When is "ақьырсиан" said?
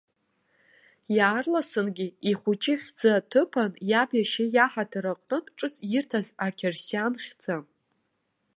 6.45-7.13